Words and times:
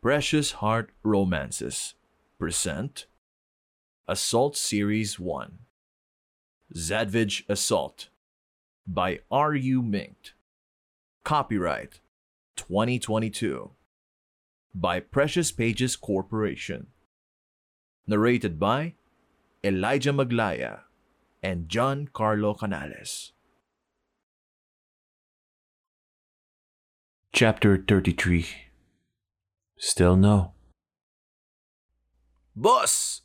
Precious 0.00 0.52
Heart 0.52 0.90
Romances 1.02 1.94
present 2.38 3.06
Assault 4.06 4.56
Series 4.56 5.18
1 5.18 5.58
Zadvige 6.72 7.42
Assault 7.48 8.08
by 8.86 9.18
R.U. 9.28 9.82
Minkt. 9.82 10.34
Copyright 11.24 11.98
2022 12.54 13.72
by 14.72 15.00
Precious 15.00 15.50
Pages 15.50 15.96
Corporation. 15.96 16.86
Narrated 18.06 18.60
by 18.60 18.94
Elijah 19.64 20.12
Maglaya 20.12 20.82
and 21.42 21.68
John 21.68 22.08
Carlo 22.12 22.54
Canales. 22.54 23.32
Chapter 27.32 27.76
33 27.76 28.67
Still 29.78 30.18
no. 30.18 30.58
Boss! 32.58 33.22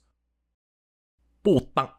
Putang! 1.42 1.90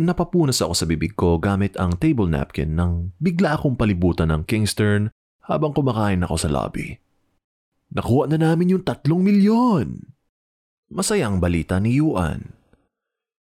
Napapunas 0.00 0.64
ako 0.64 0.72
sa 0.72 0.88
bibig 0.88 1.12
ko 1.12 1.36
gamit 1.36 1.76
ang 1.76 2.00
table 2.00 2.24
napkin 2.24 2.72
nang 2.72 3.12
bigla 3.20 3.60
akong 3.60 3.76
palibutan 3.76 4.32
ng 4.32 4.48
Kingston 4.48 5.12
habang 5.44 5.76
kumakain 5.76 6.24
ako 6.24 6.36
sa 6.40 6.48
lobby. 6.48 6.96
Nakuha 7.92 8.32
na 8.32 8.40
namin 8.40 8.72
yung 8.72 8.84
tatlong 8.88 9.20
milyon! 9.20 10.08
Masayang 10.88 11.36
balita 11.44 11.76
ni 11.76 12.00
Yuan. 12.00 12.56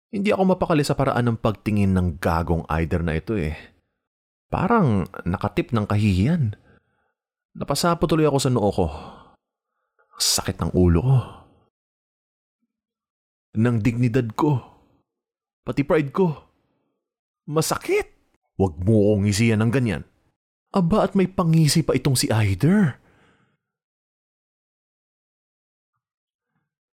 Hindi 0.09 0.33
ako 0.33 0.57
mapakali 0.57 0.81
sa 0.81 0.97
paraan 0.97 1.29
ng 1.29 1.37
pagtingin 1.37 1.93
ng 1.93 2.17
gagong 2.17 2.65
either 2.73 3.05
na 3.05 3.13
ito 3.21 3.37
eh. 3.37 3.53
Parang 4.49 5.05
nakatip 5.21 5.69
ng 5.69 5.85
kahihiyan. 5.85 6.57
Napasapo 7.53 8.09
tuloy 8.09 8.25
ako 8.25 8.37
sa 8.41 8.49
noo 8.49 8.69
ko. 8.73 8.87
Sakit 10.19 10.59
ng 10.59 10.71
ulo 10.75 10.99
ko. 10.99 11.19
Ng 13.55 13.79
dignidad 13.79 14.27
ko. 14.35 14.59
Pati 15.63 15.87
pride 15.87 16.11
ko. 16.11 16.35
Masakit. 17.47 18.19
Huwag 18.59 18.75
mo 18.83 19.15
akong 19.15 19.31
isiyan 19.31 19.63
ng 19.63 19.71
ganyan. 19.71 20.03
Aba 20.75 21.07
at 21.07 21.15
may 21.15 21.25
pangisi 21.25 21.81
pa 21.81 21.95
itong 21.95 22.19
si 22.19 22.27
Aider. 22.27 22.99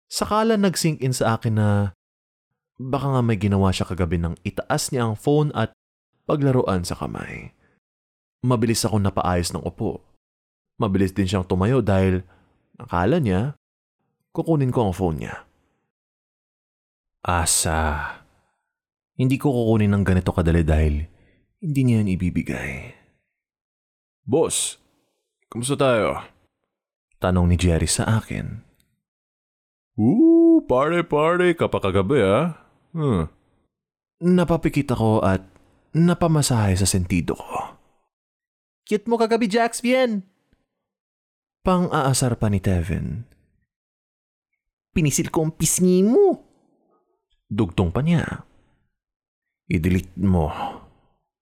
Sakala 0.06 0.54
nag-sink 0.56 1.02
in 1.02 1.12
sa 1.12 1.36
akin 1.36 1.58
na 1.58 1.68
baka 2.78 3.10
nga 3.10 3.20
may 3.20 3.36
ginawa 3.36 3.74
siya 3.74 3.90
kagabi 3.90 4.16
nang 4.16 4.38
itaas 4.46 4.94
niya 4.94 5.10
ang 5.10 5.18
phone 5.18 5.50
at 5.52 5.74
paglaruan 6.24 6.86
sa 6.86 6.94
kamay. 6.96 7.52
Mabilis 8.46 8.86
ako 8.86 9.02
napaayos 9.02 9.50
ng 9.50 9.66
upo. 9.66 10.00
Mabilis 10.78 11.10
din 11.10 11.26
siyang 11.26 11.44
tumayo 11.44 11.82
dahil 11.82 12.22
akala 12.76 13.20
niya 13.20 13.56
kukunin 14.36 14.68
ko 14.68 14.88
ang 14.88 14.94
phone 14.94 15.24
niya. 15.24 15.36
Asa. 17.24 18.12
Hindi 19.16 19.40
ko 19.40 19.48
kukunin 19.48 19.96
ng 19.96 20.04
ganito 20.04 20.30
kadali 20.36 20.60
dahil 20.60 21.08
hindi 21.64 21.80
niya 21.82 22.04
yan 22.04 22.12
ibibigay. 22.12 22.92
Boss, 24.28 24.76
kumusta 25.48 25.80
tayo? 25.80 26.20
Tanong 27.16 27.48
ni 27.48 27.56
Jerry 27.56 27.88
sa 27.88 28.20
akin. 28.20 28.60
Ooh, 29.96 30.60
pare-pare 30.68 31.56
ka 31.56 31.72
pa 31.72 31.80
kagabi 31.80 32.20
ah. 32.20 32.60
Hmm. 32.92 33.32
Napapikit 34.20 34.92
ako 34.92 35.24
at 35.24 35.40
napamasahe 35.96 36.76
sa 36.76 36.84
sentido 36.84 37.32
ko. 37.40 37.80
Cute 38.84 39.08
mo 39.08 39.16
kagabi, 39.16 39.48
Jax, 39.48 39.80
bien. 39.80 40.28
Pang-aasar 41.66 42.38
pa 42.38 42.46
ni 42.46 42.62
Tevin. 42.62 43.26
Pinisil 44.94 45.34
ko 45.34 45.50
ang 45.50 45.52
pisngi 45.58 46.06
mo. 46.06 46.46
Dugtong 47.50 47.90
pa 47.90 48.06
niya. 48.06 48.46
I-delete 49.66 50.14
mo. 50.22 50.46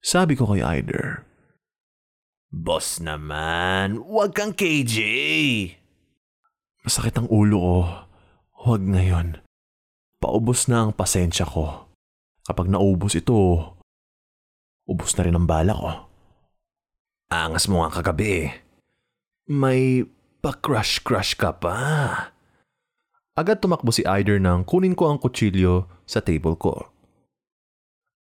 Sabi 0.01 0.33
ko 0.33 0.49
kay 0.49 0.65
Aider. 0.65 1.29
Boss 2.49 3.05
naman, 3.05 4.01
huwag 4.01 4.33
kang 4.33 4.57
KJ. 4.57 4.97
Masakit 6.89 7.21
ang 7.21 7.29
ulo 7.29 7.61
ko. 7.61 7.79
Huwag 8.65 8.81
ngayon. 8.81 9.45
Paubos 10.25 10.73
na 10.73 10.89
ang 10.89 10.97
pasensya 10.97 11.45
ko. 11.45 11.93
Kapag 12.49 12.73
naubos 12.73 13.13
ito, 13.13 13.77
ubos 14.89 15.13
na 15.21 15.23
rin 15.29 15.37
ang 15.37 15.45
bala 15.45 15.77
ko. 15.77 15.91
Angas 17.29 17.69
mo 17.69 17.85
nga 17.85 18.01
kagabi. 18.01 18.49
May 19.45 20.09
pa-crush-crush 20.45 21.41
ka 21.41 21.57
pa. 21.57 21.81
Agad 23.33 23.65
tumakbo 23.65 23.89
si 23.89 24.05
Aider 24.05 24.37
nang 24.37 24.61
kunin 24.69 24.93
ko 24.93 25.09
ang 25.09 25.17
kutsilyo 25.17 25.89
sa 26.05 26.21
table 26.21 26.61
ko. 26.61 26.93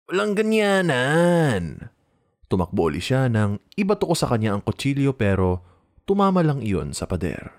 Walang 0.07 0.39
ganyanan. 0.39 1.91
Tumakbo 2.47 2.95
uli 2.95 3.03
siya 3.03 3.27
nang 3.27 3.59
ibato 3.75 4.07
ko 4.07 4.15
sa 4.15 4.31
kanya 4.31 4.55
ang 4.55 4.63
kutsilyo 4.63 5.19
pero 5.19 5.67
tumama 6.07 6.47
lang 6.47 6.63
iyon 6.63 6.95
sa 6.95 7.11
pader. 7.11 7.59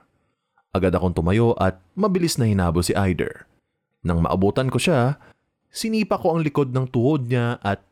Agad 0.71 0.95
akong 0.95 1.11
tumayo 1.11 1.53
at 1.59 1.83
mabilis 1.99 2.39
na 2.39 2.47
hinabol 2.47 2.87
si 2.87 2.95
Aider. 2.95 3.43
Nang 4.07 4.23
maabutan 4.23 4.71
ko 4.71 4.79
siya, 4.79 5.19
sinipa 5.69 6.15
ko 6.15 6.33
ang 6.33 6.41
likod 6.41 6.71
ng 6.71 6.87
tuhod 6.87 7.27
niya 7.27 7.59
at 7.59 7.83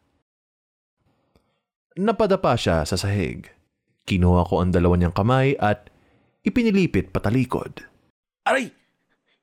napadapa 2.00 2.56
siya 2.56 2.88
sa 2.88 2.96
sahig. 2.96 3.52
Kinuha 4.08 4.48
ko 4.48 4.64
ang 4.64 4.72
dalawa 4.72 4.96
niyang 4.98 5.14
kamay 5.14 5.54
at 5.60 5.91
ipinilipit 6.42 7.14
patalikod. 7.14 7.86
Aray! 8.46 8.74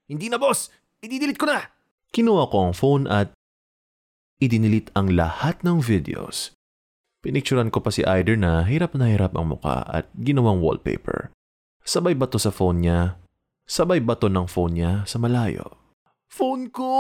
Hindi 0.08 0.26
na 0.30 0.38
boss! 0.40 0.72
Ididelete 0.98 1.38
ko 1.38 1.46
na! 1.46 1.62
Kinuha 2.10 2.48
ko 2.50 2.56
ang 2.68 2.74
phone 2.74 3.04
at 3.06 3.36
idinilit 4.40 4.88
ang 4.96 5.12
lahat 5.12 5.60
ng 5.62 5.78
videos. 5.82 6.56
Pinicturan 7.18 7.74
ko 7.74 7.82
pa 7.82 7.90
si 7.90 8.06
Aider 8.06 8.38
na 8.38 8.62
hirap 8.64 8.94
na 8.94 9.10
hirap 9.10 9.34
ang 9.34 9.50
muka 9.50 9.82
at 9.90 10.06
ginawang 10.14 10.62
wallpaper. 10.62 11.34
Sabay 11.82 12.14
bato 12.14 12.38
sa 12.38 12.54
phone 12.54 12.86
niya. 12.86 13.18
Sabay 13.68 13.98
bato 14.00 14.30
ng 14.30 14.46
phone 14.46 14.78
niya 14.78 14.92
sa 15.04 15.18
malayo. 15.18 15.76
Phone 16.30 16.70
ko! 16.70 16.90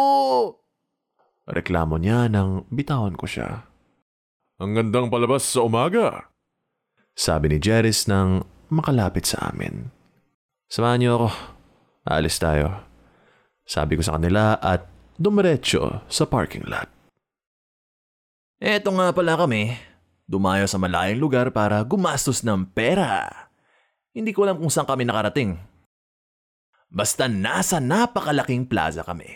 Reklamo 1.48 1.96
niya 1.96 2.28
nang 2.28 2.68
bitawan 2.68 3.16
ko 3.16 3.24
siya. 3.24 3.64
Ang 4.58 4.74
gandang 4.74 5.08
palabas 5.08 5.46
sa 5.46 5.64
umaga. 5.64 6.28
Sabi 7.14 7.54
ni 7.54 7.58
Jeris 7.62 8.10
nang 8.10 8.44
makalapit 8.70 9.28
sa 9.28 9.52
amin. 9.52 9.88
Samahan 10.68 11.00
niyo 11.00 11.10
ako. 11.16 11.28
Aalis 12.08 12.36
tayo. 12.40 12.84
Sabi 13.68 13.96
ko 13.96 14.02
sa 14.04 14.16
kanila 14.16 14.56
at 14.60 14.88
dumiretso 15.16 16.04
sa 16.08 16.24
parking 16.24 16.64
lot. 16.68 16.88
Eto 18.60 18.92
nga 18.96 19.12
pala 19.12 19.36
kami. 19.36 19.76
Dumayo 20.28 20.68
sa 20.68 20.76
malayong 20.76 21.20
lugar 21.20 21.48
para 21.52 21.80
gumastos 21.84 22.44
ng 22.44 22.68
pera. 22.72 23.28
Hindi 24.12 24.36
ko 24.36 24.44
alam 24.44 24.60
kung 24.60 24.68
saan 24.68 24.84
kami 24.84 25.08
nakarating. 25.08 25.56
Basta 26.88 27.28
nasa 27.28 27.80
napakalaking 27.80 28.68
plaza 28.68 29.04
kami. 29.04 29.28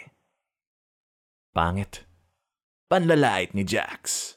Pangit. 1.52 2.04
Panlalait 2.88 3.52
ni 3.56 3.64
Jax. 3.64 4.34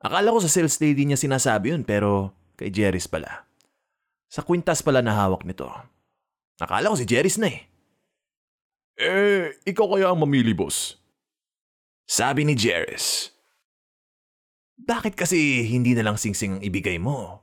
Akala 0.00 0.32
ko 0.32 0.40
sa 0.40 0.48
sales 0.48 0.80
lady 0.80 1.04
niya 1.04 1.20
sinasabi 1.20 1.76
yun 1.76 1.84
pero 1.84 2.32
kay 2.56 2.72
Jerry's 2.72 3.08
pala. 3.08 3.49
Sa 4.30 4.46
kwintas 4.46 4.78
pala 4.86 5.02
na 5.02 5.10
hawak 5.10 5.42
nito. 5.42 5.66
Akala 6.62 6.94
ko 6.94 6.96
si 6.96 7.08
Jerry's 7.08 7.34
na 7.34 7.50
eh. 7.50 7.66
Eh, 9.00 9.58
ikaw 9.66 9.96
kaya 9.96 10.12
ang 10.12 10.22
mamili, 10.22 10.54
boss? 10.54 10.94
Sabi 12.06 12.46
ni 12.46 12.54
Jerry's. 12.54 13.32
Bakit 14.80 15.16
kasi 15.18 15.66
hindi 15.66 15.96
na 15.96 16.06
lang 16.06 16.16
singsing 16.20 16.60
ang 16.60 16.62
ibigay 16.62 17.00
mo? 17.00 17.42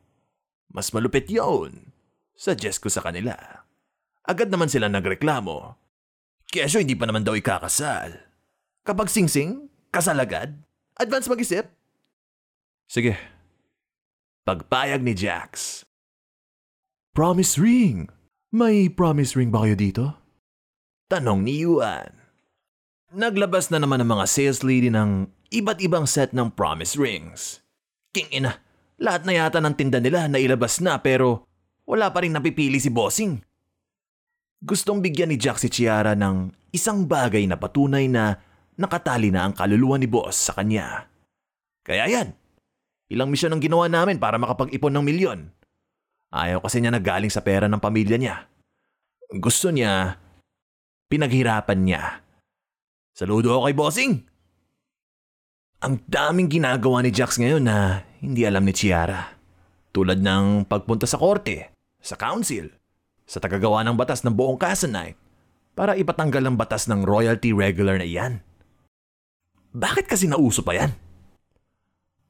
Mas 0.72 0.94
malupit 0.94 1.28
yon. 1.28 1.92
Suggest 2.38 2.84
ko 2.84 2.92
sa 2.92 3.02
kanila. 3.02 3.34
Agad 4.28 4.52
naman 4.54 4.70
sila 4.70 4.92
nagreklamo. 4.92 5.80
Kesyo 6.48 6.84
hindi 6.84 6.94
pa 6.94 7.08
naman 7.08 7.24
daw 7.24 7.34
ikakasal. 7.34 8.16
Kapag 8.84 9.10
singsing, 9.10 9.72
kasal 9.90 10.20
agad? 10.20 10.56
Advance 11.00 11.28
mag-isip? 11.32 11.68
Sige. 12.88 13.18
Pagpayag 14.44 15.04
ni 15.04 15.16
Jax. 15.16 15.84
Promise 17.18 17.58
ring. 17.58 18.14
May 18.54 18.94
promise 18.94 19.34
ring 19.34 19.50
ba 19.50 19.66
kayo 19.66 19.74
dito? 19.74 20.06
Tanong 21.10 21.42
ni 21.42 21.66
Yuan. 21.66 22.14
Naglabas 23.10 23.74
na 23.74 23.82
naman 23.82 24.06
ang 24.06 24.14
mga 24.14 24.30
sales 24.30 24.62
lady 24.62 24.94
ng 24.94 25.26
iba't 25.50 25.82
ibang 25.82 26.06
set 26.06 26.30
ng 26.38 26.54
promise 26.54 26.94
rings. 26.94 27.66
King 28.14 28.30
ina, 28.30 28.62
lahat 29.02 29.26
na 29.26 29.34
yata 29.34 29.58
ng 29.58 29.74
tinda 29.74 29.98
nila 29.98 30.30
na 30.30 30.38
ilabas 30.38 30.78
na 30.78 31.02
pero 31.02 31.50
wala 31.90 32.14
pa 32.14 32.22
rin 32.22 32.38
napipili 32.38 32.78
si 32.78 32.94
Bossing. 32.94 33.42
Gustong 34.62 35.02
bigyan 35.02 35.34
ni 35.34 35.42
Jack 35.42 35.58
si 35.58 35.74
Chiara 35.74 36.14
ng 36.14 36.54
isang 36.70 37.10
bagay 37.10 37.50
na 37.50 37.58
patunay 37.58 38.06
na 38.06 38.38
nakatali 38.78 39.34
na 39.34 39.50
ang 39.50 39.58
kaluluwa 39.58 39.98
ni 39.98 40.06
Boss 40.06 40.38
sa 40.38 40.54
kanya. 40.54 41.10
Kaya 41.82 42.14
yan, 42.14 42.38
ilang 43.10 43.34
misyon 43.34 43.58
ang 43.58 43.62
ginawa 43.66 43.90
namin 43.90 44.22
para 44.22 44.38
makapag-ipon 44.38 44.94
ng 44.94 45.02
milyon. 45.02 45.57
Ayaw 46.32 46.60
kasi 46.60 46.84
niya 46.84 46.92
nagaling 46.92 47.32
sa 47.32 47.40
pera 47.40 47.72
ng 47.72 47.80
pamilya 47.80 48.20
niya. 48.20 48.36
Gusto 49.32 49.72
niya, 49.72 50.20
pinaghirapan 51.08 51.80
niya. 51.84 52.04
Saludo 53.16 53.56
ako 53.56 53.62
kay 53.68 53.76
Bossing! 53.76 54.14
Ang 55.78 56.02
daming 56.10 56.50
ginagawa 56.50 57.06
ni 57.06 57.14
Jax 57.14 57.38
ngayon 57.38 57.64
na 57.64 58.02
hindi 58.20 58.44
alam 58.44 58.66
ni 58.66 58.74
Chiara. 58.74 59.38
Tulad 59.94 60.20
ng 60.20 60.66
pagpunta 60.66 61.06
sa 61.06 61.22
korte, 61.22 61.70
sa 62.02 62.18
council, 62.18 62.70
sa 63.28 63.38
tagagawa 63.38 63.86
ng 63.86 63.96
batas 63.98 64.24
ng 64.24 64.34
buong 64.34 64.58
Casanite 64.58 65.20
para 65.78 65.94
ipatanggal 65.94 66.44
ang 66.44 66.56
batas 66.58 66.90
ng 66.90 67.06
royalty 67.06 67.54
regular 67.54 68.02
na 68.02 68.08
iyan. 68.08 68.42
Bakit 69.78 70.10
kasi 70.10 70.26
nauso 70.26 70.66
pa 70.66 70.74
yan? 70.74 70.92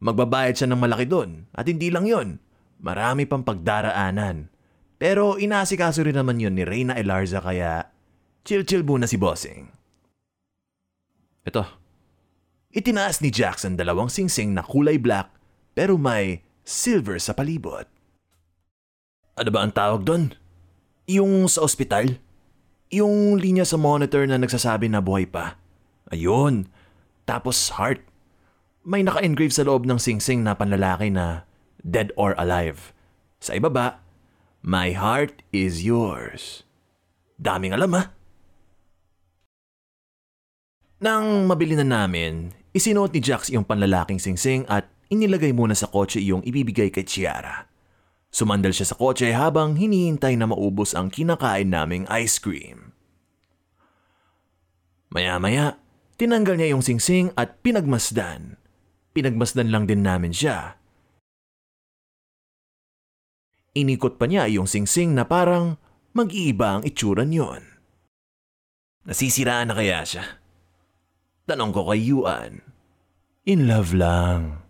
Magbabayad 0.04 0.54
siya 0.60 0.68
ng 0.68 0.82
malaki 0.84 1.06
doon 1.08 1.48
at 1.56 1.66
hindi 1.66 1.88
lang 1.88 2.06
yon, 2.06 2.38
marami 2.82 3.26
pang 3.26 3.42
pagdaraanan. 3.42 4.50
Pero 4.98 5.38
inasikaso 5.38 6.02
rin 6.02 6.18
naman 6.18 6.42
yon 6.42 6.58
ni 6.58 6.66
Reyna 6.66 6.98
Elarza 6.98 7.38
kaya 7.38 7.94
chill-chill 8.42 8.82
muna 8.82 9.06
si 9.06 9.18
Bossing. 9.18 9.70
Ito, 11.46 11.64
itinaas 12.74 13.22
ni 13.22 13.30
Jackson 13.30 13.78
dalawang 13.78 14.10
singsing 14.10 14.52
na 14.58 14.66
kulay 14.66 14.98
black 14.98 15.32
pero 15.78 15.96
may 15.96 16.42
silver 16.66 17.22
sa 17.22 17.32
palibot. 17.38 17.88
Ano 19.38 19.50
ba 19.54 19.62
ang 19.64 19.72
tawag 19.72 20.04
doon? 20.04 20.34
Yung 21.08 21.48
sa 21.48 21.64
ospital? 21.64 22.20
Yung 22.92 23.40
linya 23.40 23.64
sa 23.64 23.80
monitor 23.80 24.28
na 24.28 24.42
nagsasabi 24.42 24.92
na 24.92 25.00
buhay 25.00 25.30
pa. 25.30 25.56
Ayun. 26.12 26.68
Tapos 27.24 27.72
heart. 27.78 28.04
May 28.84 29.06
naka-engrave 29.06 29.56
sa 29.56 29.64
loob 29.64 29.88
ng 29.88 30.02
singsing 30.02 30.44
na 30.44 30.56
panlalaki 30.58 31.12
na 31.12 31.47
dead 31.88 32.12
or 32.20 32.36
alive. 32.36 32.92
Sa 33.40 33.56
ibaba, 33.56 34.04
My 34.60 34.92
heart 34.92 35.48
is 35.56 35.88
yours. 35.88 36.68
Daming 37.40 37.72
alam 37.72 37.96
ha. 37.96 38.12
Nang 40.98 41.46
mabili 41.46 41.78
na 41.78 41.86
namin, 41.86 42.52
isinuot 42.74 43.14
ni 43.14 43.22
Jax 43.22 43.54
yung 43.54 43.64
panlalaking 43.64 44.18
singsing 44.18 44.66
at 44.66 44.90
inilagay 45.14 45.54
muna 45.54 45.78
sa 45.78 45.88
kotse 45.88 46.18
yung 46.20 46.42
ibibigay 46.42 46.90
kay 46.90 47.06
Chiara. 47.06 47.70
Sumandal 48.34 48.74
siya 48.74 48.92
sa 48.92 48.98
kotse 48.98 49.30
habang 49.30 49.78
hinihintay 49.78 50.36
na 50.36 50.50
maubos 50.50 50.98
ang 50.98 51.14
kinakain 51.14 51.70
naming 51.70 52.10
ice 52.10 52.42
cream. 52.42 52.98
Maya-maya, 55.14 55.80
tinanggal 56.18 56.60
niya 56.60 56.74
yung 56.76 56.84
singsing 56.84 57.32
at 57.38 57.62
pinagmasdan. 57.62 58.58
Pinagmasdan 59.14 59.70
lang 59.70 59.86
din 59.86 60.02
namin 60.02 60.34
siya. 60.36 60.77
Inikot 63.78 64.18
pa 64.18 64.26
niya 64.26 64.50
yung 64.50 64.66
singsing 64.66 65.14
na 65.14 65.30
parang 65.30 65.78
mag-iiba 66.18 66.82
ang 66.82 66.84
itsura 66.84 67.22
niyon. 67.22 67.62
Nasisiraan 69.06 69.70
na 69.70 69.78
kaya 69.78 70.02
siya? 70.02 70.26
Tanong 71.46 71.70
ko 71.70 71.86
kay 71.94 72.02
Yuan. 72.02 72.66
In 73.46 73.70
love 73.70 73.94
lang. 73.94 74.66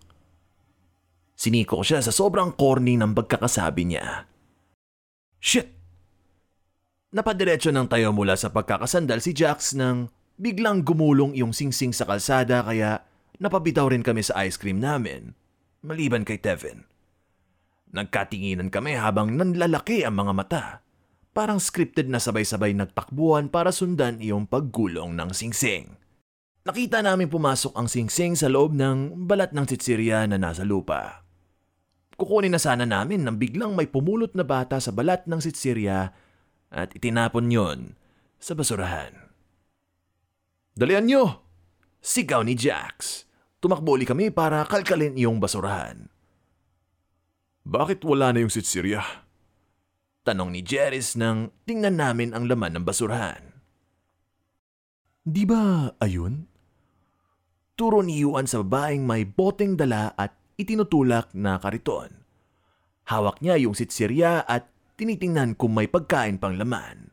Siniko 1.39 1.79
ko 1.79 1.83
siya 1.87 2.03
sa 2.03 2.11
sobrang 2.11 2.51
corny 2.51 2.99
ng 2.99 3.15
pagkakasabi 3.15 3.87
niya. 3.87 4.27
Shit! 5.39 5.71
Napadiretso 7.15 7.71
ng 7.71 7.87
tayo 7.87 8.11
mula 8.11 8.35
sa 8.35 8.51
pagkakasandal 8.51 9.23
si 9.23 9.31
Jax 9.31 9.71
nang 9.71 10.11
biglang 10.35 10.83
gumulong 10.83 11.31
yung 11.31 11.55
singsing 11.55 11.95
sa 11.95 12.03
kalsada 12.03 12.59
kaya 12.67 13.07
napabitaw 13.39 13.87
rin 13.87 14.03
kami 14.03 14.19
sa 14.19 14.43
ice 14.43 14.59
cream 14.59 14.83
namin, 14.83 15.31
maliban 15.79 16.27
kay 16.27 16.35
Tevin. 16.35 16.96
Nagkatinginan 17.95 18.67
kami 18.67 18.99
habang 18.99 19.35
nanlalaki 19.39 20.03
ang 20.03 20.19
mga 20.19 20.33
mata. 20.35 20.65
Parang 21.31 21.61
scripted 21.61 22.09
na 22.09 22.17
sabay-sabay 22.17 22.73
nagtakbuhan 22.73 23.47
para 23.47 23.69
sundan 23.69 24.19
iyong 24.19 24.49
paggulong 24.49 25.13
ng 25.13 25.29
singsing. 25.31 25.95
Nakita 26.67 26.99
namin 26.99 27.31
pumasok 27.31 27.77
ang 27.79 27.87
singsing 27.87 28.35
sa 28.35 28.51
loob 28.51 28.75
ng 28.75 29.23
balat 29.23 29.55
ng 29.55 29.63
tsitsirya 29.63 30.27
na 30.27 30.35
nasa 30.35 30.67
lupa. 30.67 31.23
Kukunin 32.17 32.51
na 32.51 32.59
sana 32.59 32.83
namin 32.83 33.23
nang 33.23 33.39
biglang 33.39 33.77
may 33.77 33.87
pumulot 33.87 34.33
na 34.33 34.43
bata 34.43 34.81
sa 34.81 34.91
balat 34.91 35.29
ng 35.29 35.39
sitsirya 35.39 36.11
at 36.73 36.91
itinapon 36.91 37.47
yon 37.47 37.79
sa 38.41 38.57
basurahan. 38.57 39.13
Dalian 40.75 41.05
nyo! 41.07 41.23
Sigaw 42.01 42.43
ni 42.43 42.57
Jax. 42.57 43.23
Tumakbo 43.63 43.95
kami 44.03 44.33
para 44.33 44.65
kalkalin 44.67 45.15
iyong 45.15 45.39
basurahan. 45.39 46.16
Bakit 47.67 48.07
wala 48.07 48.31
na 48.31 48.47
yung 48.47 48.53
sitsirya? 48.53 49.03
Tanong 50.23 50.55
ni 50.55 50.63
Jeris 50.63 51.19
nang 51.19 51.51
tingnan 51.67 51.99
namin 51.99 52.31
ang 52.31 52.47
laman 52.47 52.79
ng 52.79 52.85
basurahan. 52.87 53.43
Di 55.27 55.43
ba 55.43 55.91
ayun? 55.99 56.47
Turo 57.75 57.99
ni 57.99 58.23
Yuan 58.23 58.47
sa 58.47 58.63
babaeng 58.63 59.03
may 59.03 59.27
boteng 59.27 59.75
dala 59.75 60.15
at 60.15 60.31
itinutulak 60.55 61.35
na 61.35 61.59
kariton. 61.59 62.23
Hawak 63.11 63.43
niya 63.43 63.59
yung 63.59 63.75
sitsirya 63.75 64.47
at 64.47 64.71
tinitingnan 64.95 65.59
kung 65.59 65.75
may 65.75 65.91
pagkain 65.91 66.39
pang 66.39 66.55
laman. 66.55 67.11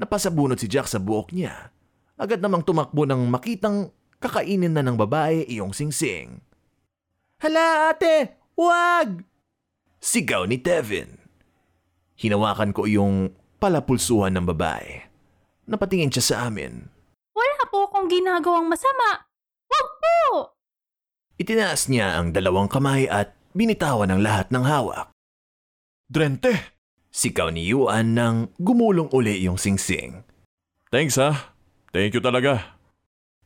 Napasabunot 0.00 0.56
si 0.56 0.72
Jack 0.72 0.88
sa 0.88 0.96
buhok 0.96 1.36
niya. 1.36 1.68
Agad 2.16 2.40
namang 2.40 2.64
tumakbo 2.64 3.04
nang 3.04 3.28
makitang 3.28 3.92
kakainin 4.24 4.72
na 4.72 4.80
ng 4.80 4.96
babae 4.96 5.44
iyong 5.44 5.76
singsing. 5.76 6.40
Hala 7.44 7.92
ate! 7.92 8.40
Wag! 8.56 9.35
Sigaw 10.06 10.46
ni 10.46 10.62
Tevin. 10.62 11.18
Hinawakan 12.14 12.70
ko 12.70 12.86
yung 12.86 13.34
palapulsuhan 13.58 14.38
ng 14.38 14.46
babae. 14.54 15.02
Napatingin 15.66 16.14
siya 16.14 16.22
sa 16.22 16.36
amin. 16.46 16.86
Wala 17.34 17.66
po 17.66 17.90
akong 17.90 18.06
ginagawang 18.06 18.70
masama. 18.70 19.26
Wag 19.66 19.88
po! 19.98 20.16
Itinaas 21.42 21.90
niya 21.90 22.22
ang 22.22 22.30
dalawang 22.30 22.70
kamay 22.70 23.10
at 23.10 23.34
binitawan 23.50 24.14
ang 24.14 24.22
lahat 24.22 24.46
ng 24.54 24.62
hawak. 24.62 25.10
Drente! 26.06 26.54
Sigaw 27.10 27.50
ni 27.50 27.66
Yuan 27.66 28.14
nang 28.14 28.54
gumulong 28.62 29.10
uli 29.10 29.42
yung 29.42 29.58
singsing. 29.58 30.22
Thanks 30.94 31.18
ha. 31.18 31.50
Thank 31.90 32.14
you 32.14 32.22
talaga. 32.22 32.78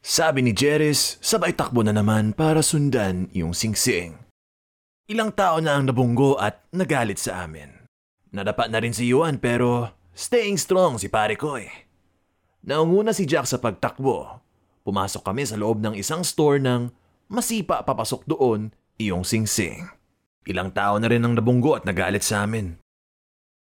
Sabi 0.04 0.44
ni 0.44 0.52
Jeris, 0.52 1.16
sabay 1.24 1.56
takbo 1.56 1.80
na 1.80 1.96
naman 1.96 2.36
para 2.36 2.60
sundan 2.60 3.32
yung 3.32 3.56
singsing. 3.56 4.29
Ilang 5.10 5.34
tao 5.34 5.58
na 5.58 5.74
ang 5.74 5.90
nabunggo 5.90 6.38
at 6.38 6.70
nagalit 6.70 7.18
sa 7.18 7.42
amin. 7.42 7.66
Nadapa 8.30 8.70
na 8.70 8.78
rin 8.78 8.94
si 8.94 9.10
Yuan 9.10 9.42
pero 9.42 9.90
staying 10.14 10.54
strong 10.54 11.02
si 11.02 11.10
pare 11.10 11.34
ko 11.34 11.58
eh. 11.58 11.66
Naunguna 12.62 13.10
si 13.10 13.26
Jack 13.26 13.50
sa 13.50 13.58
pagtakbo. 13.58 14.38
Pumasok 14.86 15.26
kami 15.26 15.42
sa 15.50 15.58
loob 15.58 15.82
ng 15.82 15.98
isang 15.98 16.22
store 16.22 16.62
nang 16.62 16.94
masipa 17.26 17.82
papasok 17.82 18.22
doon 18.22 18.70
iyong 19.02 19.26
singsing. 19.26 19.90
Ilang 20.46 20.70
tao 20.70 20.94
na 21.02 21.10
rin 21.10 21.26
ang 21.26 21.34
nabunggo 21.34 21.74
at 21.74 21.82
nagalit 21.82 22.22
sa 22.22 22.46
amin. 22.46 22.78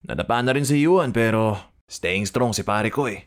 Nadapa 0.01 0.41
na 0.41 0.49
rin 0.49 0.65
si 0.65 0.81
Yuan 0.81 1.13
pero 1.13 1.61
staying 1.85 2.25
strong 2.25 2.57
si 2.57 2.65
pare 2.65 2.89
ko 2.89 3.05
eh. 3.05 3.21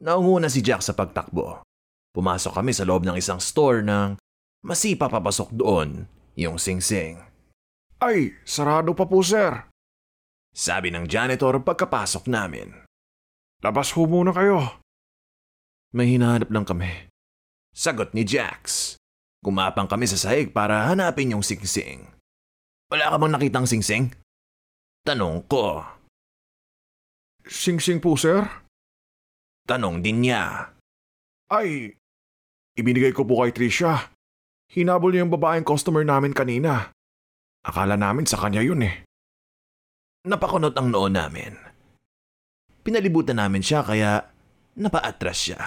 Naunguna 0.00 0.48
si 0.48 0.64
Jack 0.64 0.80
sa 0.80 0.96
pagtakbo. 0.96 1.60
Pumasok 2.08 2.56
kami 2.56 2.72
sa 2.72 2.88
loob 2.88 3.04
ng 3.04 3.20
isang 3.20 3.36
store 3.36 3.84
nang 3.84 4.16
masipa 4.64 5.12
papasok 5.12 5.52
doon 5.52 6.08
yung 6.40 6.56
singsing. 6.56 7.33
Ay, 8.04 8.36
sarado 8.44 8.92
pa 8.92 9.08
po 9.08 9.24
sir. 9.24 9.64
Sabi 10.52 10.92
ng 10.92 11.08
janitor 11.08 11.56
pagkapasok 11.64 12.28
namin. 12.28 12.84
Labas 13.64 13.96
ho 13.96 14.04
muna 14.04 14.28
kayo. 14.28 14.76
May 15.96 16.12
hinahanap 16.12 16.52
lang 16.52 16.68
kami. 16.68 17.08
Sagot 17.72 18.12
ni 18.12 18.28
Jax. 18.28 18.94
Gumapang 19.40 19.88
kami 19.88 20.04
sa 20.04 20.20
sahig 20.20 20.52
para 20.52 20.84
hanapin 20.84 21.32
yung 21.32 21.40
singsing. 21.40 22.12
Wala 22.92 23.08
ka 23.08 23.16
bang 23.16 23.32
nakitang 23.32 23.64
singsing? 23.64 24.12
Tanong 25.00 25.48
ko. 25.48 25.80
Sing-sing 27.48 28.04
po 28.04 28.20
sir? 28.20 28.44
Tanong 29.64 30.04
din 30.04 30.28
niya. 30.28 30.76
Ay, 31.48 31.96
ibinigay 32.76 33.16
ko 33.16 33.24
po 33.24 33.40
kay 33.44 33.52
Trisha. 33.56 34.12
Hinabol 34.68 35.16
niya 35.16 35.24
yung 35.24 35.32
babaeng 35.32 35.64
customer 35.64 36.04
namin 36.04 36.36
kanina. 36.36 36.93
Akala 37.64 37.96
namin 37.96 38.28
sa 38.28 38.36
kanya 38.36 38.60
yun 38.60 38.84
eh. 38.84 39.08
Napakunot 40.28 40.76
ang 40.76 40.92
noon 40.92 41.16
namin. 41.16 41.52
Pinalibutan 42.84 43.40
namin 43.40 43.64
siya 43.64 43.80
kaya 43.80 44.28
napaatras 44.76 45.38
siya. 45.40 45.60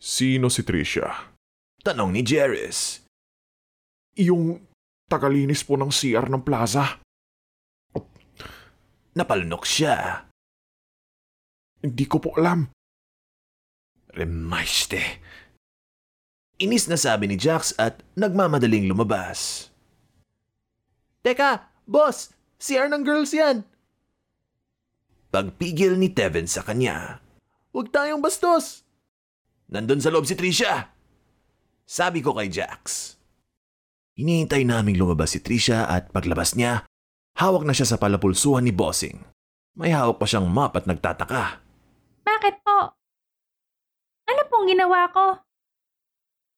Sino 0.00 0.48
si 0.48 0.64
Trisha? 0.64 1.32
Tanong 1.84 2.16
ni 2.16 2.24
Jeris. 2.24 3.04
Yung 4.16 4.64
tagalinis 5.08 5.60
po 5.64 5.76
ng 5.76 5.92
CR 5.92 6.28
ng 6.32 6.40
plaza. 6.40 7.00
Napalunok 9.12 9.64
siya. 9.68 10.24
Hindi 11.84 12.04
ko 12.08 12.22
po 12.22 12.32
alam. 12.38 12.70
Remaiste. 14.14 15.20
Inis 16.58 16.90
na 16.90 16.98
sabi 16.98 17.30
ni 17.30 17.36
Jax 17.38 17.74
at 17.78 18.02
nagmamadaling 18.18 18.88
lumabas. 18.88 19.70
Teka, 21.28 21.68
boss! 21.84 22.32
CR 22.56 22.88
ng 22.88 23.04
girls 23.04 23.36
yan! 23.36 23.68
pagpigil 25.28 26.00
ni 26.00 26.08
Tevin 26.08 26.48
sa 26.48 26.64
kanya. 26.64 27.20
Huwag 27.72 27.92
tayong 27.92 28.24
bastos! 28.24 28.82
Nandun 29.68 30.00
sa 30.00 30.08
loob 30.08 30.24
si 30.24 30.32
Trisha! 30.32 30.88
Sabi 31.84 32.24
ko 32.24 32.32
kay 32.32 32.48
Jax. 32.48 33.16
Hinihintay 34.16 34.64
naming 34.64 34.98
lumabas 34.98 35.36
si 35.36 35.40
Trisha 35.44 35.86
at 35.86 36.10
paglabas 36.10 36.56
niya, 36.56 36.84
hawak 37.38 37.62
na 37.64 37.76
siya 37.76 37.86
sa 37.86 38.00
palapulsuhan 38.00 38.66
ni 38.66 38.74
Bossing. 38.74 39.20
May 39.78 39.94
hawak 39.94 40.18
pa 40.18 40.26
siyang 40.26 40.50
map 40.50 40.74
at 40.74 40.90
nagtataka. 40.90 41.62
Bakit 42.26 42.54
po? 42.66 42.98
Ano 44.26 44.42
pong 44.50 44.66
ginawa 44.66 45.06
ko? 45.14 45.38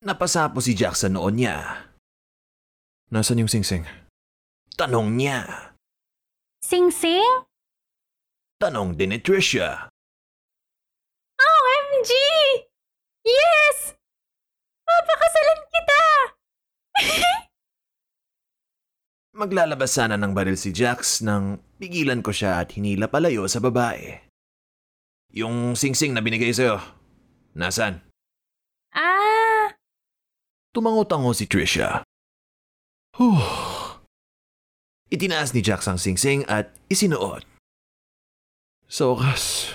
Napasapo 0.06 0.64
si 0.64 0.72
Jax 0.72 1.04
sa 1.04 1.12
noon 1.12 1.36
niya. 1.36 1.84
Nasaan 3.12 3.44
yung 3.44 3.52
singsing? 3.52 3.99
Tanong 4.80 5.12
niya. 5.12 5.44
Sing-sing? 6.64 7.44
Tanong 8.56 8.96
din 8.96 9.12
ni 9.12 9.20
Trisha. 9.20 9.92
OMG! 11.36 12.12
Yes! 13.20 13.92
Papakasalan 14.88 15.60
kita! 15.68 16.02
Maglalabas 19.44 19.92
sana 19.92 20.16
ng 20.16 20.32
baril 20.32 20.56
si 20.56 20.72
Jax 20.72 21.20
nang 21.20 21.60
pigilan 21.76 22.24
ko 22.24 22.32
siya 22.32 22.64
at 22.64 22.72
hinila 22.72 23.04
palayo 23.12 23.44
sa 23.52 23.60
babae. 23.60 24.16
Yung 25.36 25.76
singsing 25.76 26.16
na 26.16 26.24
binigay 26.24 26.56
sa'yo, 26.56 26.80
nasan? 27.52 28.00
ah, 28.96 29.76
Tumango-tango 30.72 31.36
si 31.36 31.44
Trisha. 31.44 32.00
Huh. 33.20 33.69
Itinaas 35.10 35.50
ni 35.50 35.60
Jax 35.60 35.90
ang 35.90 35.98
singsing 35.98 36.46
at 36.46 36.70
isinuot. 36.86 37.42
Sa 38.86 39.10
wakas. 39.10 39.74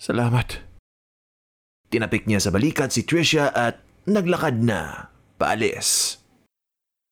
Salamat. 0.00 0.64
Tinapik 1.92 2.24
niya 2.24 2.40
sa 2.40 2.48
balikat 2.48 2.88
si 2.88 3.04
Trisha 3.04 3.52
at 3.52 3.84
naglakad 4.08 4.64
na, 4.64 5.12
paalis. 5.36 6.20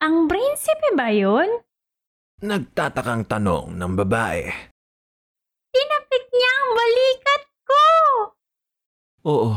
ang 0.00 0.24
prinsipe 0.28 0.92
ba 0.96 1.12
yun? 1.12 1.48
Nagtatakang 2.40 3.28
tanong 3.28 3.76
ng 3.76 3.92
babae. 3.96 4.44
Tinapik 5.72 6.24
niya 6.32 6.52
ang 6.52 6.70
balikat 6.76 7.42
ko! 7.64 7.84
Oo. 9.24 9.50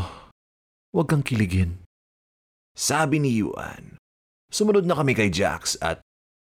Huwag 0.91 1.07
kang 1.07 1.23
kiligin. 1.23 1.83
Sabi 2.75 3.19
ni 3.19 3.39
Yuan. 3.39 3.95
Sumunod 4.51 4.87
na 4.87 4.95
kami 4.95 5.15
kay 5.15 5.31
Jax 5.31 5.75
at 5.83 5.99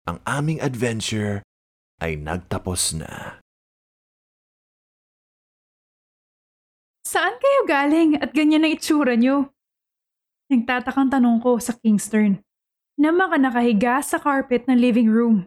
ang 0.09 0.17
aming 0.25 0.57
adventure 0.57 1.45
ay 2.01 2.17
nagtapos 2.17 2.97
na. 2.97 3.37
Saan 7.05 7.37
kayo 7.37 7.61
galing 7.69 8.17
at 8.17 8.33
ganyan 8.33 8.65
ang 8.65 8.73
itsura 8.73 9.13
nyo? 9.13 9.53
Nagtatakang 10.49 11.13
tanong 11.13 11.37
ko 11.45 11.61
sa 11.61 11.77
Kingston 11.77 12.41
na 12.97 13.13
maka 13.13 13.37
nakahiga 13.37 14.01
sa 14.01 14.17
carpet 14.17 14.65
ng 14.65 14.77
living 14.77 15.09
room. 15.09 15.45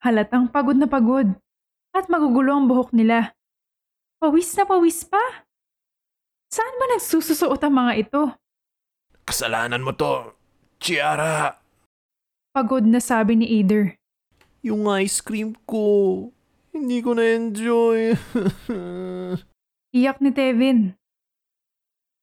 Halatang 0.00 0.48
pagod 0.48 0.80
na 0.80 0.88
pagod 0.88 1.28
at 1.92 2.08
magugulo 2.08 2.56
ang 2.56 2.64
buhok 2.64 2.96
nila. 2.96 3.36
Pawis 4.16 4.52
na 4.56 4.64
pawis 4.64 5.04
pa. 5.04 5.44
Saan 6.48 6.74
ba 6.80 6.96
nagsususuot 6.96 7.60
ang 7.60 7.74
mga 7.76 7.92
ito? 8.00 8.22
Kasalanan 9.28 9.84
mo 9.84 9.92
to, 9.92 10.34
Chiara. 10.80 11.59
Pagod 12.50 12.82
na 12.82 12.98
sabi 12.98 13.38
ni 13.38 13.46
Ader. 13.62 13.94
Yung 14.60 14.90
ice 14.98 15.22
cream 15.22 15.54
ko. 15.64 16.28
Hindi 16.74 16.98
ko 17.00 17.14
na-enjoy. 17.14 18.14
Iyak 19.96 20.18
ni 20.18 20.30
Tevin. 20.30 20.94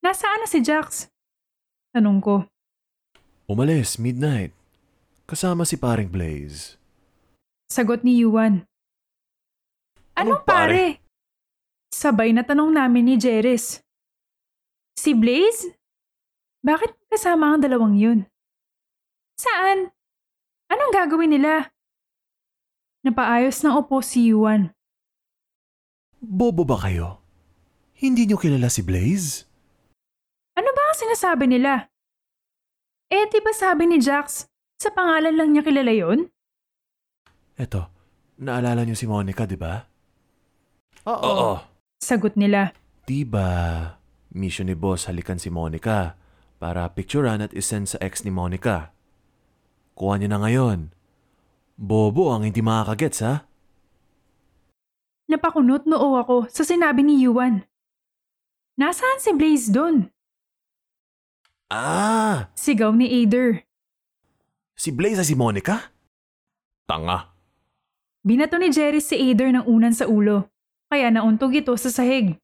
Nasaan 0.04 0.44
na 0.44 0.48
si 0.48 0.60
Jax? 0.60 1.08
Tanong 1.92 2.20
ko. 2.20 2.36
Umalis, 3.48 3.96
midnight. 4.00 4.52
Kasama 5.28 5.68
si 5.68 5.76
paring 5.76 6.08
Blaze. 6.08 6.76
Sagot 7.68 8.04
ni 8.04 8.20
Yuan. 8.24 8.64
Anong 10.16 10.40
Anong 10.40 10.44
pare? 10.44 10.68
pare? 10.72 10.86
Sabay 11.92 12.32
na 12.32 12.44
tanong 12.44 12.72
namin 12.72 13.04
ni 13.04 13.16
Jeris. 13.16 13.80
Si 14.96 15.12
Blaze? 15.12 15.76
Bakit 16.64 17.12
kasama 17.12 17.56
ang 17.56 17.60
dalawang 17.64 17.96
yun? 17.96 18.20
Saan? 19.36 19.92
Anong 20.68 20.92
gagawin 20.92 21.32
nila? 21.32 21.72
Napaayos 23.08 23.64
ng 23.64 23.74
upo 23.76 24.04
si 24.04 24.32
Yuan. 24.32 24.76
Bobo 26.20 26.68
ba 26.68 26.76
kayo? 26.82 27.24
Hindi 27.98 28.28
niyo 28.28 28.38
kilala 28.38 28.68
si 28.68 28.84
Blaze? 28.84 29.48
Ano 30.58 30.70
ba 30.74 30.82
ang 30.92 30.98
sinasabi 30.98 31.46
nila? 31.48 31.88
Eh, 33.08 33.30
di 33.32 33.40
ba 33.40 33.56
sabi 33.56 33.88
ni 33.88 34.02
Jax, 34.04 34.50
sa 34.78 34.90
pangalan 34.92 35.38
lang 35.38 35.56
niya 35.56 35.64
kilala 35.64 35.94
yon? 35.96 36.28
Eto, 37.56 37.88
naalala 38.38 38.84
niyo 38.84 39.00
si 39.00 39.08
Monica, 39.08 39.48
di 39.48 39.56
ba? 39.56 39.82
Oo. 41.08 41.64
Sagot 42.04 42.36
nila. 42.36 42.76
Di 43.08 43.24
ba, 43.24 43.48
mission 44.36 44.68
ni 44.68 44.76
boss 44.76 45.08
halikan 45.08 45.40
si 45.40 45.48
Monica 45.48 46.20
para 46.60 46.84
picturean 46.92 47.40
at 47.40 47.56
isend 47.56 47.88
sa 47.88 47.98
ex 48.04 48.28
ni 48.28 48.34
Monica. 48.34 48.92
Kuha 49.98 50.22
niyo 50.22 50.30
na 50.30 50.38
ngayon. 50.38 50.94
Bobo 51.78 52.30
ang 52.30 52.46
hindi 52.46 52.62
makakagets 52.62 53.22
ha? 53.22 53.46
Napakunot 55.28 55.84
noo 55.86 56.16
ako 56.16 56.48
sa 56.48 56.64
sinabi 56.64 57.04
ni 57.04 57.26
Yuan. 57.26 57.66
Nasaan 58.78 59.20
si 59.20 59.34
Blaze 59.34 59.74
doon? 59.74 60.08
Ah, 61.68 62.48
Sigaw 62.56 62.96
ni 62.96 63.10
Ader. 63.12 63.68
si 64.78 64.94
Blaze 64.94 65.20
ay 65.20 65.28
si 65.28 65.36
Monica? 65.36 65.92
Tanga. 66.88 67.34
Binato 68.24 68.56
ni 68.56 68.72
Jerry 68.72 69.02
si 69.04 69.18
Ader 69.20 69.52
ng 69.52 69.66
unan 69.68 69.92
sa 69.92 70.08
ulo, 70.08 70.48
kaya 70.88 71.12
nauntog 71.12 71.52
ito 71.52 71.74
sa 71.76 71.92
sahig. 71.92 72.40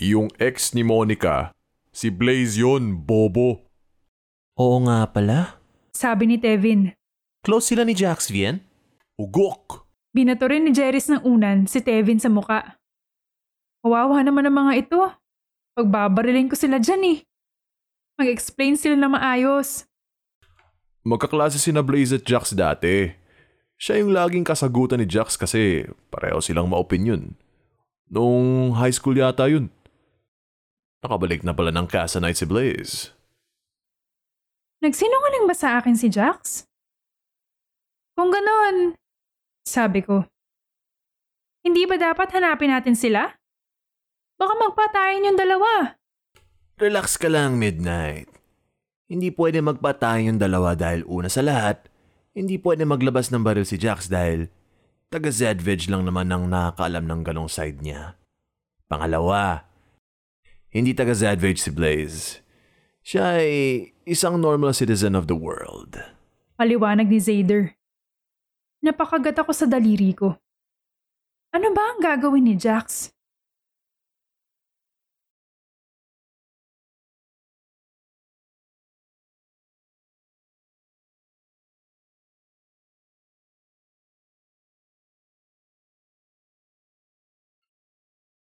Yung 0.00 0.30
ex 0.40 0.72
ni 0.72 0.80
Monica, 0.80 1.52
si 1.92 2.08
Blaze 2.08 2.56
yun, 2.56 2.96
bobo. 2.96 3.68
Oo 4.56 4.78
nga 4.88 5.04
pala. 5.12 5.60
Sabi 5.96 6.28
ni 6.28 6.36
Tevin. 6.36 6.92
Close 7.40 7.72
sila 7.72 7.88
ni 7.88 7.96
Jax, 7.96 8.28
Vien? 8.28 8.60
Ugok! 9.16 9.88
Binato 10.12 10.44
rin 10.44 10.68
ni 10.68 10.76
Jerry's 10.76 11.08
ng 11.08 11.24
unan 11.24 11.64
si 11.64 11.80
Tevin 11.80 12.20
sa 12.20 12.28
muka. 12.28 12.76
Kawawa 13.80 14.20
naman 14.20 14.44
ang 14.44 14.56
mga 14.68 14.72
ito. 14.84 15.00
Pagbabarilin 15.72 16.52
ko 16.52 16.56
sila 16.56 16.76
dyan 16.76 17.16
eh. 17.16 17.18
Mag-explain 18.20 18.76
sila 18.76 18.92
na 18.92 19.08
maayos. 19.08 19.88
Magkaklase 21.00 21.56
si 21.56 21.72
na 21.72 21.80
Blaze 21.80 22.20
at 22.20 22.28
Jax 22.28 22.52
dati. 22.52 23.16
Siya 23.80 24.04
yung 24.04 24.12
laging 24.12 24.44
kasagutan 24.44 25.00
ni 25.00 25.08
Jax 25.08 25.40
kasi 25.40 25.88
pareho 26.12 26.44
silang 26.44 26.68
ma-opinion. 26.68 27.32
Nung 28.12 28.76
high 28.76 28.92
school 28.92 29.16
yata 29.16 29.48
yun. 29.48 29.72
Nakabalik 31.00 31.40
na 31.40 31.56
pala 31.56 31.72
ng 31.72 31.88
Casa 31.88 32.20
Night 32.20 32.36
si 32.36 32.44
Blaze. 32.44 33.15
Nagsinungaling 34.86 35.50
ba 35.50 35.54
sa 35.58 35.82
akin 35.82 35.98
si 35.98 36.06
Jax? 36.06 36.62
Kung 38.14 38.30
ganon, 38.30 38.94
sabi 39.66 39.98
ko. 39.98 40.22
Hindi 41.66 41.90
ba 41.90 41.98
dapat 41.98 42.30
hanapin 42.30 42.70
natin 42.70 42.94
sila? 42.94 43.34
Baka 44.38 44.54
magpatayin 44.54 45.26
yung 45.26 45.34
dalawa. 45.34 45.98
Relax 46.78 47.18
ka 47.18 47.26
lang, 47.26 47.58
Midnight. 47.58 48.30
Hindi 49.10 49.34
pwede 49.34 49.58
magpatay 49.58 50.30
yung 50.30 50.38
dalawa 50.38 50.78
dahil 50.78 51.02
una 51.10 51.26
sa 51.26 51.42
lahat, 51.42 51.90
hindi 52.30 52.54
pwede 52.62 52.86
maglabas 52.86 53.34
ng 53.34 53.42
baril 53.42 53.66
si 53.66 53.82
Jax 53.82 54.06
dahil 54.06 54.46
taga 55.10 55.34
Zedvig 55.34 55.90
lang 55.90 56.06
naman 56.06 56.30
ang 56.30 56.46
nakakaalam 56.46 57.10
ng 57.10 57.20
ganong 57.26 57.50
side 57.50 57.82
niya. 57.82 58.14
Pangalawa, 58.86 59.66
hindi 60.70 60.94
taga 60.94 61.10
Zedvig 61.10 61.58
si 61.58 61.74
Blaze. 61.74 62.38
Siya 63.02 63.42
ay 63.42 63.50
isang 64.06 64.38
normal 64.38 64.70
citizen 64.70 65.18
of 65.18 65.26
the 65.26 65.34
world. 65.34 65.98
Paliwanag 66.54 67.10
ni 67.10 67.18
Zader. 67.18 67.74
Napakagat 68.78 69.34
ako 69.34 69.50
sa 69.50 69.66
daliri 69.66 70.14
ko. 70.14 70.38
Ano 71.50 71.74
ba 71.74 71.90
ang 71.90 71.98
gagawin 71.98 72.46
ni 72.46 72.54
Jax? 72.54 73.10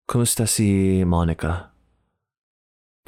Kumusta 0.08 0.48
si 0.48 1.04
Monica? 1.06 1.69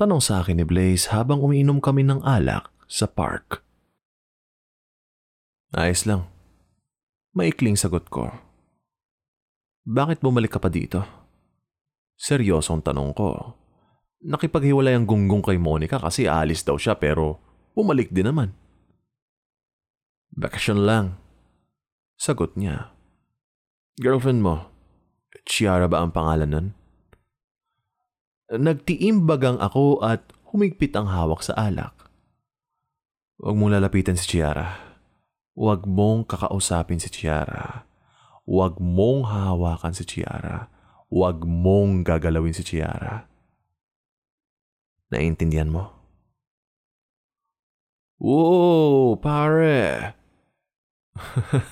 Tanong 0.02 0.18
sa 0.18 0.42
akin 0.42 0.58
ni 0.58 0.66
Blaze 0.66 1.14
habang 1.14 1.46
umiinom 1.46 1.78
kami 1.78 2.02
ng 2.02 2.26
alak 2.26 2.74
sa 2.90 3.06
park. 3.06 3.62
Ayos 5.78 6.10
lang. 6.10 6.26
Maikling 7.38 7.78
sagot 7.78 8.10
ko. 8.10 8.34
Bakit 9.86 10.26
bumalik 10.26 10.58
ka 10.58 10.60
pa 10.60 10.74
dito? 10.74 11.06
Seryosong 12.18 12.82
tanong 12.82 13.14
ko. 13.14 13.54
Nakipaghiwalay 14.26 14.98
ang 14.98 15.06
gunggong 15.06 15.46
kay 15.46 15.62
Monica 15.62 16.02
kasi 16.02 16.26
aalis 16.26 16.66
daw 16.66 16.82
siya 16.82 16.98
pero 16.98 17.38
bumalik 17.78 18.10
din 18.10 18.26
naman. 18.26 18.58
Bakasyon 20.34 20.82
lang. 20.82 21.22
Sagot 22.18 22.58
niya. 22.58 22.90
Girlfriend 24.02 24.42
mo, 24.42 24.66
Chiara 25.46 25.86
ba 25.86 26.02
ang 26.02 26.10
pangalan 26.10 26.50
nun? 26.50 26.68
Nagtiimbagang 28.52 29.64
ako 29.64 30.04
at 30.04 30.28
humigpit 30.52 30.92
ang 31.00 31.08
hawak 31.08 31.40
sa 31.40 31.56
alak. 31.56 31.96
Huwag 33.40 33.56
mong 33.56 33.72
lalapitan 33.72 34.20
si 34.20 34.36
Chiara. 34.36 34.76
Huwag 35.56 35.88
mong 35.88 36.28
kakausapin 36.28 37.00
si 37.00 37.08
Chiara. 37.08 37.88
Huwag 38.44 38.84
mong 38.84 39.32
hahawakan 39.32 39.96
si 39.96 40.04
Chiara. 40.04 40.68
Huwag 41.08 41.48
mong 41.48 42.04
gagalawin 42.04 42.52
si 42.52 42.68
Chiara. 42.68 43.32
Naiintindihan 45.16 45.72
mo? 45.72 45.96
Whoa, 48.20 49.16
pare! 49.16 50.14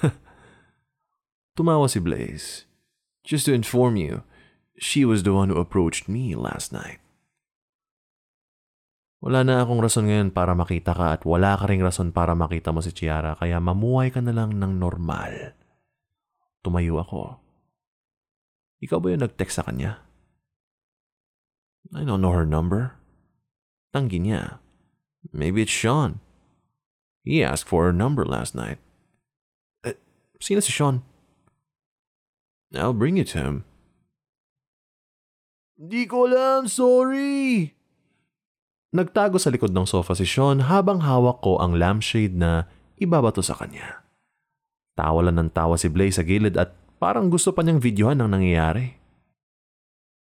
Tumawa 1.60 1.92
si 1.92 2.00
Blaze. 2.00 2.66
Just 3.28 3.46
to 3.46 3.54
inform 3.54 4.00
you, 4.00 4.24
she 4.80 5.04
was 5.04 5.28
the 5.28 5.36
one 5.36 5.52
who 5.52 5.60
approached 5.60 6.08
me 6.08 6.34
last 6.34 6.72
night. 6.72 7.04
Wala 9.20 9.44
na 9.44 9.68
akong 9.68 9.84
rason 9.84 10.08
ngayon 10.08 10.32
para 10.32 10.56
makita 10.56 10.96
ka 10.96 11.20
at 11.20 11.28
wala 11.28 11.60
ka 11.60 11.68
ring 11.68 11.84
rason 11.84 12.16
para 12.16 12.32
makita 12.32 12.72
mo 12.72 12.80
si 12.80 12.96
Chiara 12.96 13.36
kaya 13.36 13.60
mamuhay 13.60 14.16
ka 14.16 14.24
na 14.24 14.32
lang 14.32 14.56
ng 14.56 14.80
normal. 14.80 15.60
Tumayo 16.64 17.04
ako. 17.04 17.36
Ikaw 18.80 18.98
ba 19.04 19.08
yung 19.12 19.24
nag-text 19.28 19.60
sa 19.60 19.68
kanya? 19.68 20.00
I 21.92 22.08
don't 22.08 22.24
know 22.24 22.32
her 22.32 22.48
number. 22.48 22.96
Tanggi 23.92 24.24
niya. 24.24 24.64
Maybe 25.36 25.68
it's 25.68 25.76
Sean. 25.76 26.24
He 27.28 27.44
asked 27.44 27.68
for 27.68 27.92
her 27.92 27.96
number 27.96 28.24
last 28.24 28.56
night. 28.56 28.80
Eh, 29.84 30.00
sino 30.40 30.64
si 30.64 30.72
Sean? 30.72 31.04
I'll 32.72 32.96
bring 32.96 33.20
it 33.20 33.28
to 33.36 33.44
him. 33.44 33.68
Di 35.80 36.04
ko 36.12 36.28
alam, 36.28 36.68
sorry. 36.68 37.72
Nagtago 38.92 39.40
sa 39.40 39.48
likod 39.48 39.72
ng 39.72 39.88
sofa 39.88 40.12
si 40.12 40.28
Sean 40.28 40.68
habang 40.68 41.00
hawak 41.00 41.40
ko 41.40 41.56
ang 41.56 41.80
lampshade 41.80 42.36
na 42.36 42.68
ibabato 43.00 43.40
sa 43.40 43.56
kanya. 43.56 44.04
Tawa 45.00 45.24
lang 45.24 45.40
ng 45.40 45.56
tawa 45.56 45.80
si 45.80 45.88
Blaze 45.88 46.20
sa 46.20 46.28
gilid 46.28 46.60
at 46.60 46.76
parang 47.00 47.32
gusto 47.32 47.56
pa 47.56 47.64
niyang 47.64 47.80
videohan 47.80 48.20
ang 48.20 48.36
nangyayari. 48.36 49.00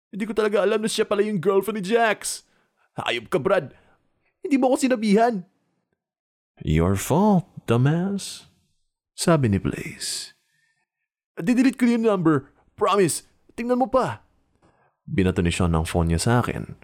Hindi 0.10 0.26
ko 0.26 0.34
talaga 0.34 0.66
alam 0.66 0.82
na 0.82 0.90
siya 0.90 1.06
pala 1.06 1.22
yung 1.22 1.38
girlfriend 1.38 1.78
ni 1.78 1.94
Jax. 1.94 2.42
Hayop 2.98 3.30
ka, 3.30 3.38
Brad. 3.38 3.70
Hindi 4.42 4.58
mo 4.58 4.74
ako 4.74 4.82
sinabihan. 4.82 5.46
Your 6.66 6.98
fault, 6.98 7.46
dumbass. 7.70 8.50
Sabi 9.14 9.54
ni 9.54 9.62
Blaze. 9.62 10.34
Didelete 11.38 11.78
ko 11.78 11.86
yung 11.86 12.10
number. 12.10 12.50
Promise. 12.74 13.30
Tingnan 13.54 13.78
mo 13.78 13.86
pa. 13.86 14.25
Binato 15.06 15.42
ni 15.46 15.54
Sean 15.54 15.78
ang 15.78 15.86
phone 15.86 16.14
niya 16.14 16.22
sa 16.22 16.34
akin. 16.42 16.78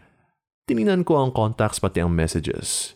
Tiningnan 0.69 1.03
ko 1.03 1.17
ang 1.17 1.33
contacts 1.33 1.81
pati 1.81 1.99
ang 1.99 2.13
messages. 2.13 2.93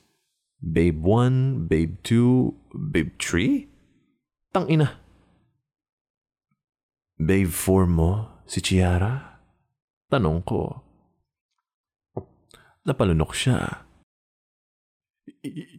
Babe 0.61 0.97
1, 0.97 1.67
Babe 1.67 1.97
2, 2.05 2.53
Babe 2.93 3.11
3? 3.17 4.53
Tangina. 4.53 5.01
Babe 7.17 7.49
4 7.49 7.89
mo, 7.89 8.41
si 8.45 8.61
Chiara? 8.61 9.41
Tanong 10.09 10.39
ko. 10.45 10.61
Napalunok 12.85 13.33
siya. 13.33 13.85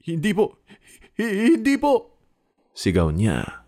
Hindi 0.07 0.35
po. 0.35 0.59
Hindi 1.15 1.75
po. 1.79 2.19
Sigaw 2.75 3.15
niya. 3.15 3.63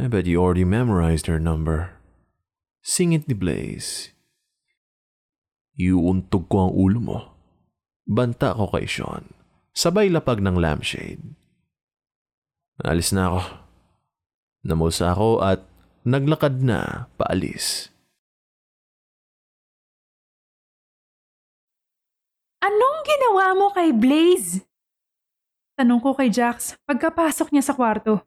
I 0.00 0.08
bet 0.08 0.24
you 0.24 0.40
already 0.40 0.64
memorized 0.64 1.28
her 1.28 1.36
number. 1.36 2.00
Singit 2.80 3.28
ni 3.28 3.36
Blaze. 3.36 4.11
Iuuntog 5.76 6.48
ko 6.52 6.68
ang 6.68 6.72
ulo 6.76 6.98
mo. 7.00 7.18
Banta 8.04 8.52
ko 8.52 8.68
kay 8.68 8.84
Sean. 8.84 9.24
Sabay 9.72 10.12
lapag 10.12 10.44
ng 10.44 10.60
lampshade. 10.60 11.22
Alis 12.84 13.14
na 13.16 13.32
ako. 13.32 13.40
Namulsa 14.68 15.16
ako 15.16 15.40
at 15.40 15.64
naglakad 16.04 16.60
na 16.60 17.08
paalis. 17.16 17.88
Anong 22.62 22.98
ginawa 23.02 23.46
mo 23.58 23.66
kay 23.74 23.90
Blaze? 23.90 24.62
Tanong 25.74 25.98
ko 25.98 26.14
kay 26.14 26.30
Jax 26.30 26.78
pagkapasok 26.86 27.50
niya 27.50 27.64
sa 27.64 27.74
kwarto. 27.74 28.22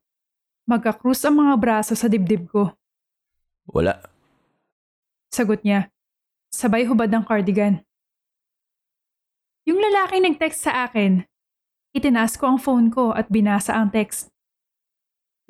Magkakrus 0.65 1.23
ang 1.23 1.39
mga 1.39 1.55
braso 1.61 1.93
sa 1.93 2.09
dibdib 2.09 2.49
ko. 2.49 2.73
Wala. 3.69 4.01
Sagot 5.29 5.61
niya. 5.61 5.93
Sabay 6.55 6.87
hubad 6.87 7.11
ng 7.11 7.27
cardigan. 7.27 7.83
Yung 9.67 9.75
lalaki 9.75 10.23
nag-text 10.23 10.63
sa 10.63 10.87
akin. 10.87 11.27
Itinaas 11.91 12.39
ko 12.39 12.47
ang 12.47 12.59
phone 12.63 12.87
ko 12.87 13.11
at 13.11 13.27
binasa 13.27 13.75
ang 13.75 13.91
text. 13.91 14.31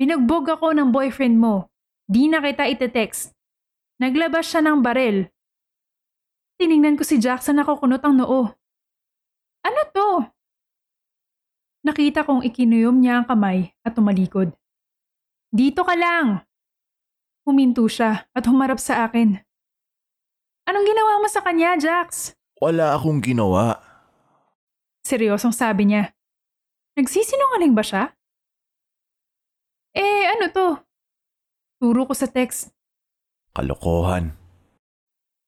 Binugbog 0.02 0.50
ako 0.50 0.74
ng 0.74 0.90
boyfriend 0.90 1.38
mo. 1.38 1.70
Di 2.10 2.26
na 2.26 2.42
kita 2.42 2.66
ite-text. 2.66 3.30
Naglabas 4.02 4.50
siya 4.50 4.66
ng 4.66 4.82
barel. 4.82 5.30
Tiningnan 6.58 6.98
ko 6.98 7.06
si 7.06 7.22
Jackson 7.22 7.54
na 7.54 7.62
kukunot 7.62 8.02
ang 8.02 8.18
noo. 8.18 8.50
Ano 9.62 9.80
to? 9.94 10.26
Nakita 11.86 12.26
kong 12.26 12.42
ikinuyom 12.50 12.98
niya 12.98 13.22
ang 13.22 13.26
kamay 13.30 13.70
at 13.86 13.94
tumalikod. 13.94 14.50
Dito 15.54 15.86
ka 15.86 15.94
lang! 15.94 16.42
Huminto 17.46 17.86
siya 17.86 18.26
at 18.34 18.42
humarap 18.50 18.82
sa 18.82 19.06
akin. 19.06 19.45
Anong 20.66 20.82
ginawa 20.82 21.22
mo 21.22 21.28
sa 21.30 21.40
kanya, 21.46 21.78
Jax? 21.78 22.34
Wala 22.58 22.98
akong 22.98 23.22
ginawa. 23.22 23.78
Seryosong 25.06 25.54
sabi 25.54 25.86
niya. 25.86 26.10
Nagsisinungaling 26.98 27.70
ba 27.70 27.86
siya? 27.86 28.04
Eh, 29.94 30.26
ano 30.26 30.50
to? 30.50 30.68
Turo 31.78 32.10
ko 32.10 32.12
sa 32.18 32.26
text. 32.26 32.74
Kalokohan. 33.54 34.34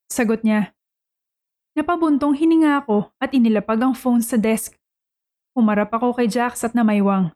Sagot 0.07 0.47
niya. 0.47 0.71
Napabuntong 1.75 2.39
hininga 2.39 2.79
ako 2.81 3.11
at 3.19 3.35
inilapag 3.35 3.83
ang 3.83 3.93
phone 3.93 4.23
sa 4.23 4.39
desk. 4.39 4.79
Humarap 5.51 5.91
ako 5.91 6.15
kay 6.15 6.31
Jax 6.31 6.63
at 6.63 6.71
namaywang. 6.71 7.35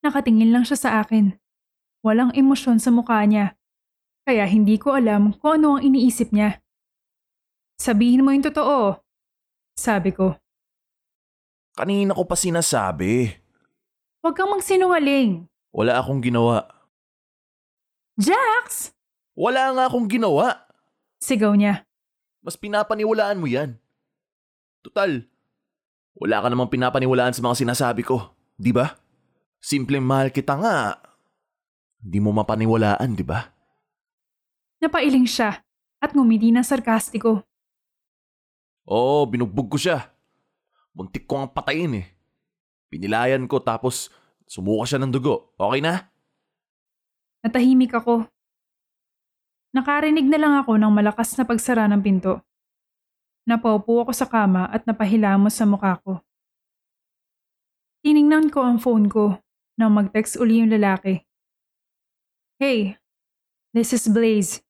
Nakatingin 0.00 0.56
lang 0.56 0.64
siya 0.64 0.78
sa 0.80 0.90
akin. 1.04 1.36
Walang 2.00 2.32
emosyon 2.32 2.80
sa 2.80 2.88
mukha 2.88 3.20
niya. 3.28 3.60
Kaya 4.24 4.48
hindi 4.48 4.80
ko 4.80 4.96
alam 4.96 5.36
kung 5.36 5.60
ano 5.60 5.76
ang 5.76 5.82
iniisip 5.84 6.32
niya. 6.32 6.63
Sabihin 7.84 8.24
mo 8.24 8.32
yung 8.32 8.40
totoo. 8.40 8.96
Sabi 9.76 10.16
ko. 10.16 10.32
Kanina 11.76 12.16
ko 12.16 12.24
pa 12.24 12.32
sinasabi. 12.32 13.28
Huwag 14.24 14.32
kang 14.32 14.48
magsinungaling. 14.56 15.44
Wala 15.68 16.00
akong 16.00 16.24
ginawa. 16.24 16.64
Jax! 18.16 18.96
Wala 19.36 19.76
nga 19.76 19.84
akong 19.84 20.08
ginawa. 20.08 20.64
Sigaw 21.20 21.52
niya. 21.52 21.84
Mas 22.40 22.56
pinapaniwalaan 22.56 23.36
mo 23.36 23.44
yan. 23.44 23.76
Total, 24.80 25.28
wala 26.16 26.40
ka 26.40 26.48
namang 26.48 26.72
pinapaniwalaan 26.72 27.36
sa 27.36 27.44
mga 27.44 27.68
sinasabi 27.68 28.00
ko, 28.00 28.32
di 28.56 28.72
ba? 28.72 28.96
Simpleng 29.60 30.04
mahal 30.04 30.32
kita 30.32 30.56
nga. 30.56 31.04
Di 32.00 32.16
mo 32.16 32.32
mapaniwalaan, 32.32 33.12
di 33.12 33.24
ba? 33.28 33.44
Napailing 34.80 35.28
siya 35.28 35.60
at 36.00 36.16
ngumiti 36.16 36.48
ng 36.48 36.64
sarkastiko. 36.64 37.44
Oo, 38.84 39.24
binugbog 39.24 39.72
ko 39.72 39.78
siya. 39.80 40.12
Muntik 40.96 41.24
ko 41.24 41.44
ang 41.44 41.50
patayin 41.52 42.04
eh. 42.04 42.06
Pinilayan 42.92 43.48
ko 43.48 43.58
tapos 43.58 44.12
sumuka 44.46 44.84
siya 44.86 45.00
ng 45.02 45.12
dugo. 45.12 45.52
Okay 45.56 45.80
na? 45.80 46.08
Natahimik 47.44 47.92
ako. 47.92 48.28
Nakarinig 49.74 50.30
na 50.30 50.38
lang 50.38 50.54
ako 50.56 50.78
ng 50.78 50.92
malakas 50.94 51.34
na 51.36 51.44
pagsara 51.44 51.84
ng 51.90 52.00
pinto. 52.00 52.40
Napaupo 53.44 54.00
ako 54.00 54.12
sa 54.16 54.24
kama 54.24 54.64
at 54.72 54.88
napahilamos 54.88 55.52
sa 55.52 55.68
mukha 55.68 56.00
ko. 56.00 56.24
Tiningnan 58.00 58.48
ko 58.48 58.64
ang 58.64 58.80
phone 58.80 59.12
ko 59.12 59.36
nang 59.76 59.92
mag-text 59.92 60.40
uli 60.40 60.64
yung 60.64 60.72
lalaki. 60.72 61.20
Hey, 62.56 62.96
this 63.76 63.92
is 63.92 64.08
Blaze. 64.08 64.63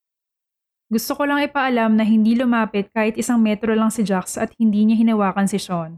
Gusto 0.85 1.17
ko 1.17 1.25
lang 1.25 1.41
ipaalam 1.41 1.97
na 1.97 2.05
hindi 2.05 2.37
lumapit 2.37 2.93
kahit 2.93 3.17
isang 3.17 3.41
metro 3.41 3.73
lang 3.73 3.89
si 3.89 4.05
Jax 4.05 4.37
at 4.37 4.53
hindi 4.61 4.85
niya 4.85 5.01
hinawakan 5.01 5.49
si 5.49 5.57
Sean. 5.57 5.97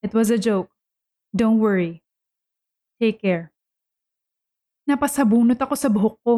It 0.00 0.16
was 0.16 0.32
a 0.32 0.40
joke. 0.40 0.72
Don't 1.36 1.60
worry. 1.60 2.00
Take 2.96 3.20
care. 3.20 3.52
Napasabunot 4.88 5.60
ako 5.60 5.74
sa 5.76 5.92
buhok 5.92 6.16
ko. 6.24 6.34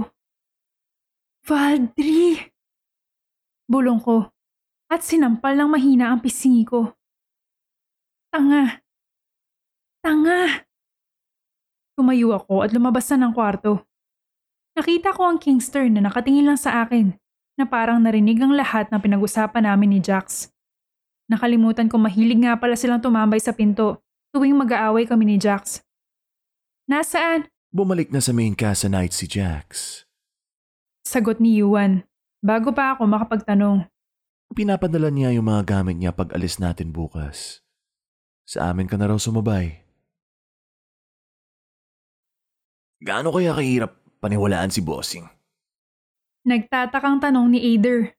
Valdri! 1.47 2.51
Bulong 3.71 4.03
ko 4.03 4.35
at 4.91 5.07
sinampal 5.07 5.55
ng 5.55 5.71
mahina 5.71 6.11
ang 6.11 6.19
pisingi 6.19 6.67
ko. 6.67 6.91
Tanga! 8.35 8.83
Tanga! 10.03 10.67
Tumayo 11.95 12.35
ako 12.35 12.67
at 12.67 12.75
lumabas 12.75 13.07
na 13.15 13.31
ng 13.31 13.33
kwarto. 13.39 13.87
Nakita 14.75 15.15
ko 15.15 15.31
ang 15.31 15.39
Kingster 15.39 15.87
na 15.87 16.03
nakatingin 16.03 16.51
lang 16.51 16.59
sa 16.59 16.83
akin 16.83 17.15
na 17.61 17.69
parang 17.69 18.01
narinig 18.01 18.41
ang 18.41 18.57
lahat 18.57 18.89
ng 18.89 18.97
pinag-usapan 18.97 19.69
namin 19.69 19.93
ni 19.93 20.01
Jax. 20.01 20.49
Nakalimutan 21.29 21.93
ko 21.93 22.01
mahilig 22.01 22.41
nga 22.41 22.57
pala 22.57 22.75
silang 22.75 23.05
tumambay 23.05 23.39
sa 23.39 23.53
pinto 23.53 24.01
tuwing 24.33 24.57
mag-aaway 24.57 25.05
kami 25.05 25.29
ni 25.29 25.37
Jax. 25.37 25.85
Nasaan? 26.89 27.47
Bumalik 27.71 28.11
na 28.11 28.19
sa 28.19 28.33
main 28.33 28.57
casa 28.57 28.89
night 28.89 29.15
si 29.15 29.29
Jax. 29.29 30.03
Sagot 31.05 31.39
ni 31.39 31.61
Yuan. 31.61 32.03
Bago 32.41 32.73
pa 32.73 32.97
ako 32.97 33.05
makapagtanong. 33.07 33.87
Pinapadala 34.51 35.13
niya 35.13 35.31
yung 35.37 35.47
mga 35.47 35.63
gamit 35.69 36.01
niya 36.01 36.11
pag 36.11 36.35
alis 36.35 36.59
natin 36.59 36.91
bukas. 36.91 37.63
Sa 38.43 38.73
amin 38.73 38.91
ka 38.91 38.99
na 38.99 39.07
raw 39.07 39.19
sumabay. 39.21 39.87
Gaano 42.99 43.31
kaya 43.31 43.55
kahirap 43.55 43.95
paniwalaan 44.19 44.75
si 44.75 44.83
Bossing? 44.83 45.40
Nagtatakang 46.45 47.21
tanong 47.21 47.53
ni 47.53 47.59
Ader. 47.77 48.17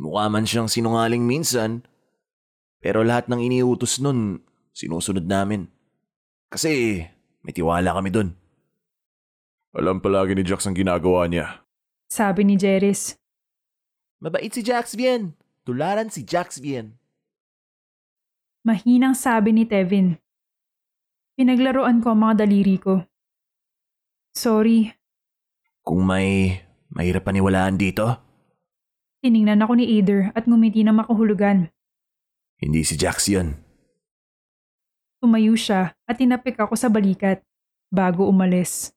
Mukha 0.00 0.28
man 0.28 0.44
siyang 0.44 0.68
sinungaling 0.68 1.24
minsan, 1.24 1.84
pero 2.80 3.04
lahat 3.04 3.28
ng 3.28 3.40
iniutos 3.40 4.00
nun, 4.00 4.40
sinusunod 4.72 5.24
namin. 5.24 5.68
Kasi 6.48 7.04
may 7.44 7.52
tiwala 7.52 7.96
kami 7.96 8.08
dun. 8.12 8.32
Alam 9.76 10.02
palagi 10.02 10.34
ni 10.34 10.42
Jax 10.42 10.66
ang 10.66 10.74
ginagawa 10.74 11.30
niya. 11.30 11.62
Sabi 12.10 12.42
ni 12.42 12.58
Jeris. 12.58 13.14
Mabait 14.18 14.50
si 14.50 14.60
Jax 14.60 14.98
Bien. 14.98 15.32
Tularan 15.62 16.10
si 16.10 16.26
Jax 16.26 16.58
Bien. 16.58 16.98
Mahinang 18.66 19.16
sabi 19.16 19.54
ni 19.56 19.64
Tevin. 19.64 20.18
Pinaglaruan 21.38 22.04
ko 22.04 22.12
ang 22.12 22.20
mga 22.20 22.44
daliri 22.44 22.76
ko. 22.76 23.06
Sorry, 24.36 24.92
Kung 25.80 26.04
may 26.04 26.60
mahirap 26.90 27.26
paniwalaan 27.26 27.78
dito, 27.78 28.18
tiningnan 29.22 29.62
ako 29.62 29.78
ni 29.78 29.98
Ader 29.98 30.34
at 30.34 30.44
ngumiti 30.46 30.82
ng 30.82 30.96
makahulugan. 30.96 31.70
hindi 32.60 32.84
si 32.84 32.94
Jax 33.00 33.32
yun. 33.32 33.56
Tumayo 35.20 35.56
siya 35.56 35.96
at 36.04 36.16
tinapik 36.16 36.60
ako 36.60 36.76
sa 36.76 36.92
balikat 36.92 37.40
bago 37.88 38.28
umalis. 38.28 38.92